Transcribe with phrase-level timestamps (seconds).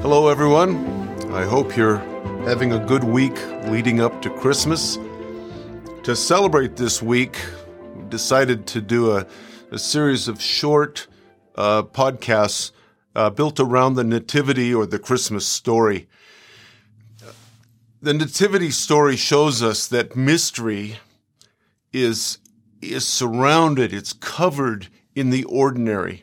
[0.00, 0.86] Hello, everyone.
[1.32, 1.98] I hope you're
[2.46, 4.96] having a good week leading up to Christmas.
[6.04, 7.36] To celebrate this week,
[7.96, 9.26] we decided to do a,
[9.72, 11.08] a series of short
[11.56, 12.70] uh, podcasts
[13.16, 16.06] uh, built around the Nativity or the Christmas story.
[18.00, 21.00] The Nativity story shows us that mystery
[21.92, 22.38] is,
[22.80, 24.86] is surrounded, it's covered
[25.16, 26.22] in the ordinary.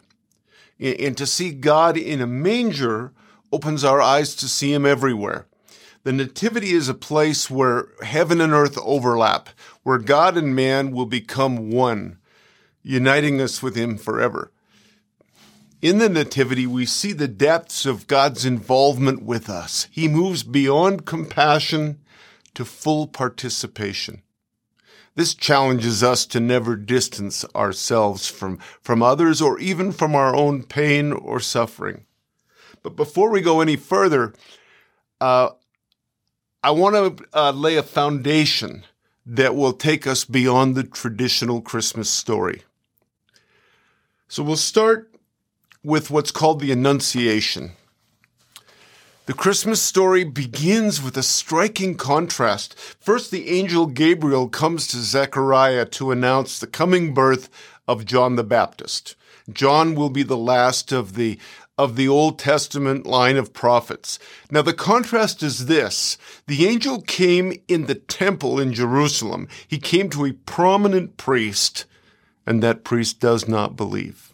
[0.79, 3.11] And to see God in a manger
[3.51, 5.47] opens our eyes to see Him everywhere.
[6.03, 9.49] The Nativity is a place where heaven and earth overlap,
[9.83, 12.19] where God and man will become one,
[12.83, 14.51] uniting us with Him forever.
[15.81, 19.87] In the Nativity, we see the depths of God's involvement with us.
[19.91, 21.99] He moves beyond compassion
[22.53, 24.21] to full participation.
[25.15, 30.63] This challenges us to never distance ourselves from, from others or even from our own
[30.63, 32.05] pain or suffering.
[32.85, 34.31] But before we go any further,
[35.19, 35.49] uh,
[36.61, 38.85] I want to uh, lay a foundation
[39.25, 42.61] that will take us beyond the traditional Christmas story.
[44.27, 45.11] So we'll start
[45.83, 47.71] with what's called the Annunciation.
[49.25, 52.77] The Christmas story begins with a striking contrast.
[52.99, 57.49] First, the angel Gabriel comes to Zechariah to announce the coming birth
[57.87, 59.15] of John the Baptist.
[59.51, 61.39] John will be the last of the
[61.77, 64.17] of the Old Testament line of prophets.
[64.49, 66.17] Now, the contrast is this
[66.47, 69.47] the angel came in the temple in Jerusalem.
[69.67, 71.85] He came to a prominent priest,
[72.45, 74.31] and that priest does not believe.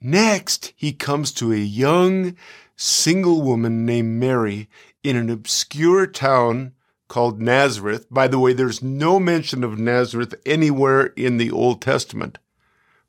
[0.00, 2.36] Next, he comes to a young,
[2.76, 4.68] single woman named Mary
[5.04, 6.72] in an obscure town
[7.08, 8.06] called Nazareth.
[8.10, 12.38] By the way, there's no mention of Nazareth anywhere in the Old Testament,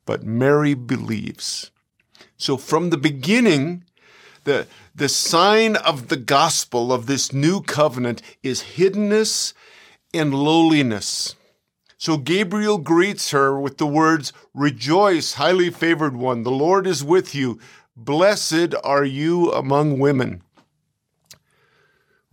[0.06, 1.72] but Mary believes.
[2.38, 3.84] So from the beginning,
[4.44, 9.54] the, the sign of the gospel of this new covenant is hiddenness
[10.14, 11.36] and lowliness.
[11.98, 17.34] So Gabriel greets her with the words, Rejoice, highly favored one, the Lord is with
[17.34, 17.60] you.
[17.96, 20.42] Blessed are you among women.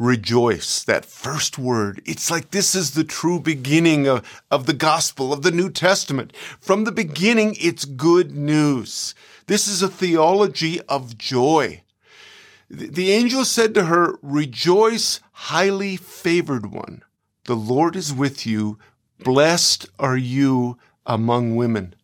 [0.01, 2.01] Rejoice, that first word.
[2.07, 6.35] It's like this is the true beginning of, of the gospel, of the New Testament.
[6.59, 9.15] From the beginning, it's good news.
[9.51, 11.83] This is a theology of joy.
[12.71, 17.03] The angel said to her, Rejoice, highly favored one.
[17.47, 18.79] The Lord is with you.
[19.19, 21.97] Blessed are you among women.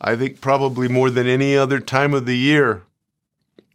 [0.00, 2.82] I think probably more than any other time of the year,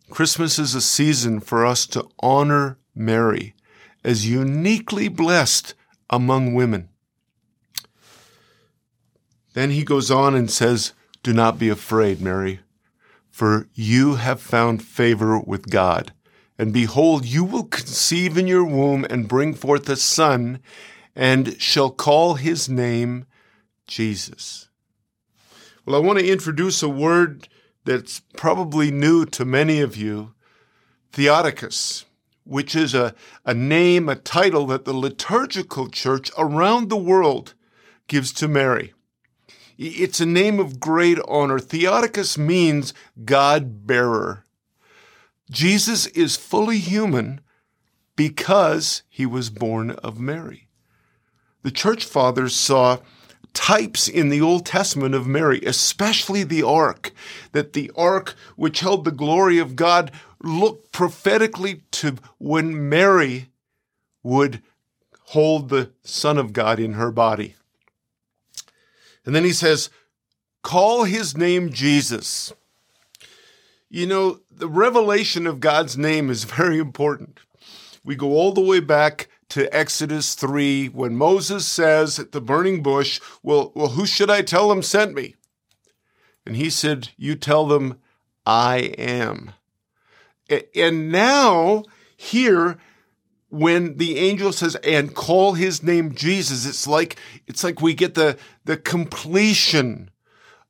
[0.09, 3.55] Christmas is a season for us to honor Mary
[4.03, 5.75] as uniquely blessed
[6.09, 6.89] among women.
[9.53, 10.91] Then he goes on and says,
[11.23, 12.59] Do not be afraid, Mary,
[13.31, 16.11] for you have found favor with God.
[16.59, 20.59] And behold, you will conceive in your womb and bring forth a son,
[21.15, 23.25] and shall call his name
[23.87, 24.67] Jesus.
[25.85, 27.47] Well, I want to introduce a word
[27.85, 30.33] that's probably new to many of you
[31.13, 32.05] Theotokos,
[32.43, 33.13] which is a,
[33.45, 37.53] a name, a title that the liturgical church around the world
[38.07, 38.93] gives to Mary.
[39.77, 41.59] It's a name of great honor.
[41.59, 42.93] Theotokos means
[43.25, 44.43] God bearer.
[45.49, 47.41] Jesus is fully human
[48.15, 50.67] because he was born of Mary.
[51.63, 52.99] The church fathers saw
[53.53, 57.11] types in the Old Testament of Mary, especially the ark,
[57.51, 60.11] that the ark, which held the glory of God,
[60.43, 63.49] looked prophetically to when Mary
[64.23, 64.61] would
[65.27, 67.55] hold the Son of God in her body.
[69.25, 69.89] And then he says,
[70.63, 72.53] Call his name Jesus.
[73.89, 77.39] You know, the revelation of God's name is very important.
[78.03, 82.81] We go all the way back to Exodus 3 when Moses says at the burning
[82.81, 85.35] bush, well, well, who should I tell them sent me?
[86.45, 87.99] And he said, You tell them,
[88.45, 89.53] I am.
[90.75, 91.83] And now,
[92.17, 92.77] here,
[93.53, 98.15] when the angel says, and call his name Jesus, it's like, it's like we get
[98.15, 98.35] the,
[98.65, 100.09] the completion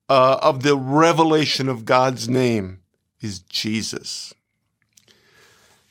[0.10, 2.82] uh, of the revelation of God's name
[3.22, 4.34] is Jesus.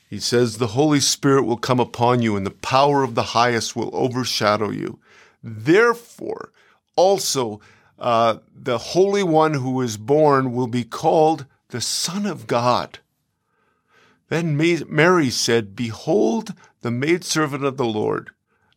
[0.07, 3.75] He says, The Holy Spirit will come upon you, and the power of the highest
[3.75, 4.99] will overshadow you.
[5.41, 6.51] Therefore,
[6.95, 7.59] also,
[7.97, 12.99] uh, the Holy One who is born will be called the Son of God.
[14.29, 18.31] Then Mary said, Behold, the maidservant of the Lord.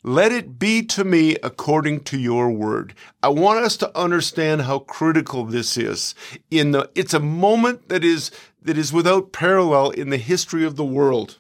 [0.07, 2.95] let it be to me according to your word.
[3.25, 6.15] I want us to understand how critical this is.
[6.49, 8.31] In the, it's a moment that is,
[8.63, 11.39] that is without parallel in the history of the world.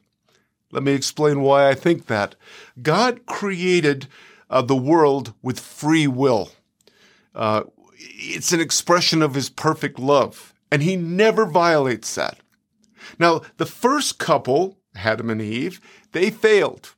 [0.72, 2.34] Let me explain why I think that.
[2.82, 4.08] God created
[4.50, 6.50] uh, the world with free will.
[7.36, 7.62] Uh,
[7.96, 12.40] it's an expression of his perfect love, and he never violates that.
[13.18, 15.80] Now, the first couple, Adam and Eve,
[16.12, 16.94] they failed.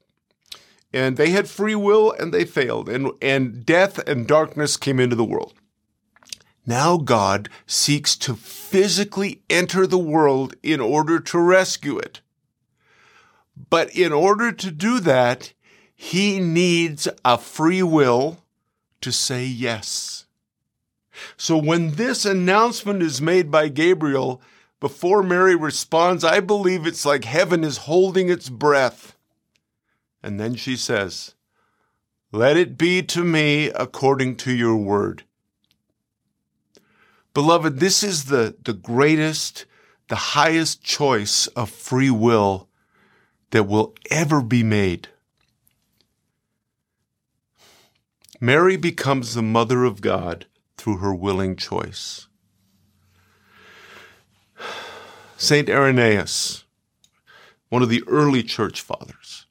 [0.92, 5.16] And they had free will and they failed, and, and death and darkness came into
[5.16, 5.54] the world.
[6.66, 12.20] Now God seeks to physically enter the world in order to rescue it.
[13.70, 15.52] But in order to do that,
[15.94, 18.44] he needs a free will
[19.00, 20.26] to say yes.
[21.36, 24.40] So when this announcement is made by Gabriel,
[24.80, 29.16] before Mary responds, I believe it's like heaven is holding its breath.
[30.22, 31.34] And then she says,
[32.32, 35.24] Let it be to me according to your word.
[37.34, 39.64] Beloved, this is the, the greatest,
[40.08, 42.68] the highest choice of free will
[43.50, 45.08] that will ever be made.
[48.40, 50.46] Mary becomes the mother of God
[50.76, 52.28] through her willing choice.
[55.40, 55.70] St.
[55.70, 56.64] Irenaeus,
[57.68, 59.46] one of the early church fathers,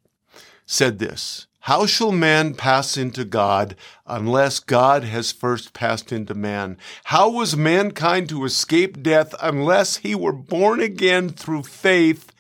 [0.66, 3.74] said this How shall man pass into God
[4.06, 6.78] unless God has first passed into man?
[7.06, 12.34] How was mankind to escape death unless he were born again through faith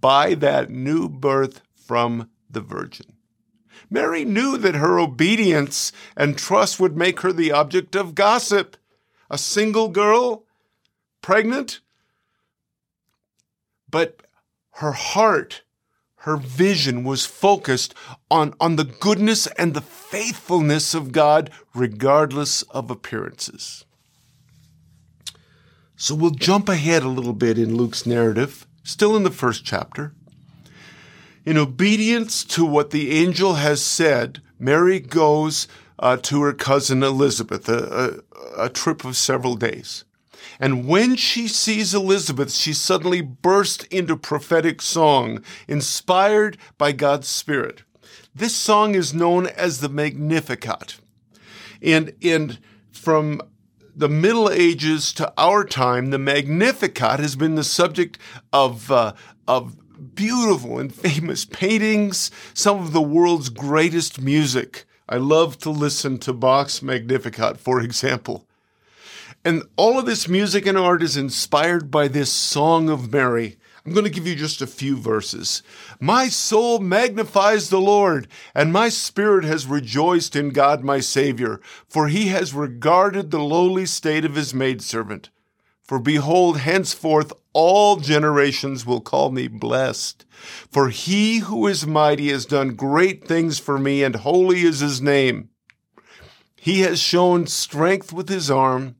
[0.00, 3.06] by that new birth from the Virgin?
[3.88, 8.76] Mary knew that her obedience and trust would make her the object of gossip.
[9.30, 10.46] A single girl,
[11.22, 11.78] pregnant,
[13.90, 14.22] but
[14.72, 15.62] her heart,
[16.22, 17.94] her vision was focused
[18.30, 23.84] on, on the goodness and the faithfulness of God, regardless of appearances.
[25.96, 30.12] So we'll jump ahead a little bit in Luke's narrative, still in the first chapter.
[31.44, 35.66] In obedience to what the angel has said, Mary goes
[35.98, 38.22] uh, to her cousin Elizabeth, a,
[38.58, 40.04] a, a trip of several days.
[40.60, 47.82] And when she sees Elizabeth, she suddenly bursts into prophetic song, inspired by God's Spirit.
[48.34, 50.98] This song is known as the Magnificat.
[51.82, 52.58] And, and
[52.90, 53.40] from
[53.94, 58.18] the Middle Ages to our time, the Magnificat has been the subject
[58.52, 59.14] of, uh,
[59.46, 59.76] of
[60.14, 64.84] beautiful and famous paintings, some of the world's greatest music.
[65.08, 68.47] I love to listen to Bach's Magnificat, for example.
[69.48, 73.56] And all of this music and art is inspired by this Song of Mary.
[73.82, 75.62] I'm going to give you just a few verses.
[75.98, 82.08] My soul magnifies the Lord, and my spirit has rejoiced in God my Savior, for
[82.08, 85.30] he has regarded the lowly state of his maidservant.
[85.82, 90.26] For behold, henceforth all generations will call me blessed.
[90.70, 95.00] For he who is mighty has done great things for me, and holy is his
[95.00, 95.48] name.
[96.54, 98.96] He has shown strength with his arm.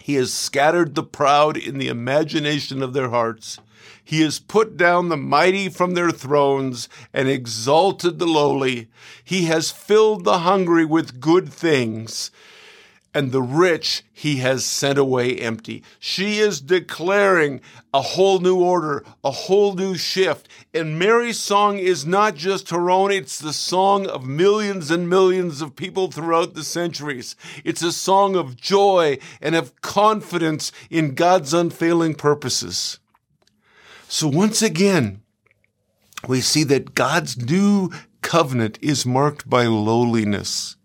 [0.00, 3.58] He has scattered the proud in the imagination of their hearts.
[4.02, 8.88] He has put down the mighty from their thrones and exalted the lowly.
[9.24, 12.30] He has filled the hungry with good things
[13.16, 15.82] and the rich he has sent away empty.
[15.98, 17.62] She is declaring
[17.94, 20.46] a whole new order, a whole new shift.
[20.74, 25.62] And Mary's song is not just her own, it's the song of millions and millions
[25.62, 27.36] of people throughout the centuries.
[27.64, 32.98] It's a song of joy and of confidence in God's unfailing purposes.
[34.08, 35.22] So once again,
[36.28, 40.76] we see that God's new covenant is marked by lowliness.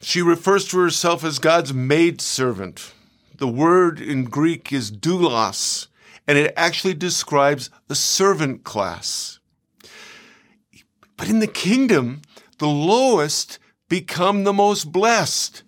[0.00, 2.94] She refers to herself as God's maidservant.
[3.36, 5.88] The word in Greek is doulos,
[6.26, 9.38] and it actually describes the servant class.
[11.18, 12.22] But in the kingdom,
[12.58, 13.58] the lowest
[13.90, 15.64] become the most blessed.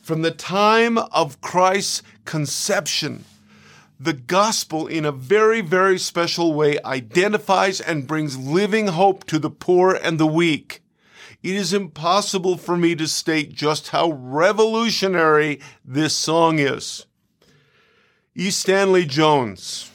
[0.00, 3.24] From the time of Christ's conception,
[3.98, 9.50] the gospel, in a very, very special way, identifies and brings living hope to the
[9.50, 10.83] poor and the weak.
[11.44, 17.04] It is impossible for me to state just how revolutionary this song is.
[18.34, 18.50] E.
[18.50, 19.90] Stanley Jones,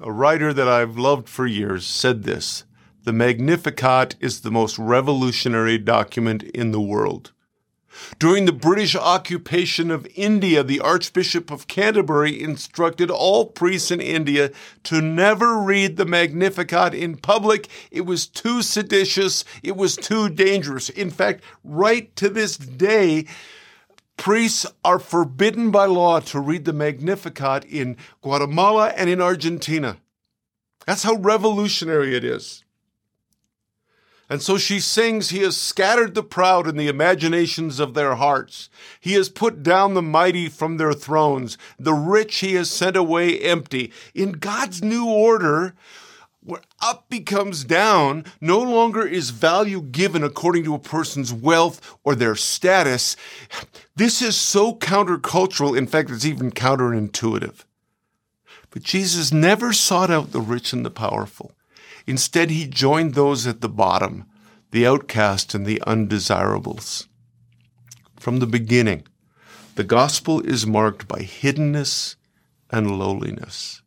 [0.00, 2.64] a writer that I've loved for years, said this
[3.02, 7.32] The Magnificat is the most revolutionary document in the world.
[8.18, 14.50] During the British occupation of India, the Archbishop of Canterbury instructed all priests in India
[14.84, 17.68] to never read the Magnificat in public.
[17.90, 19.44] It was too seditious.
[19.62, 20.88] It was too dangerous.
[20.88, 23.26] In fact, right to this day,
[24.16, 29.98] priests are forbidden by law to read the Magnificat in Guatemala and in Argentina.
[30.86, 32.63] That's how revolutionary it is.
[34.28, 38.70] And so she sings, He has scattered the proud in the imaginations of their hearts.
[38.98, 41.58] He has put down the mighty from their thrones.
[41.78, 43.92] The rich he has sent away empty.
[44.14, 45.74] In God's new order,
[46.44, 52.14] where up becomes down, no longer is value given according to a person's wealth or
[52.14, 53.16] their status.
[53.96, 55.76] This is so countercultural.
[55.76, 57.64] In fact, it's even counterintuitive.
[58.70, 61.53] But Jesus never sought out the rich and the powerful.
[62.06, 64.24] Instead, he joined those at the bottom,
[64.70, 67.08] the outcast and the undesirables.
[68.18, 69.06] From the beginning,
[69.74, 72.16] the gospel is marked by hiddenness
[72.70, 73.82] and lowliness.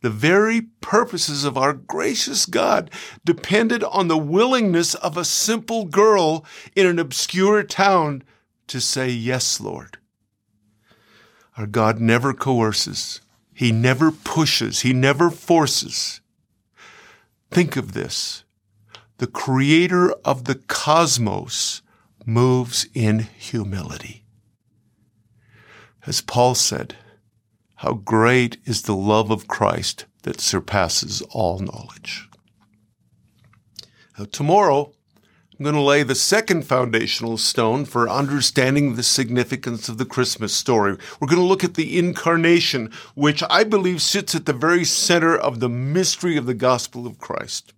[0.00, 2.90] The very purposes of our gracious God
[3.24, 6.44] depended on the willingness of a simple girl
[6.76, 8.22] in an obscure town
[8.68, 9.98] to say, Yes, Lord.
[11.56, 13.20] Our God never coerces.
[13.52, 14.82] He never pushes.
[14.82, 16.20] He never forces.
[17.50, 18.44] Think of this.
[19.18, 21.82] The creator of the cosmos
[22.24, 24.24] moves in humility.
[26.06, 26.96] As Paul said,
[27.76, 32.28] how great is the love of Christ that surpasses all knowledge.
[34.18, 34.92] Now, tomorrow,
[35.58, 40.52] I'm going to lay the second foundational stone for understanding the significance of the Christmas
[40.54, 40.96] story.
[41.18, 45.36] We're going to look at the incarnation, which I believe sits at the very center
[45.36, 47.72] of the mystery of the gospel of Christ.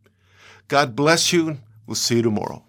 [0.68, 1.56] God bless you.
[1.86, 2.62] We'll see you tomorrow.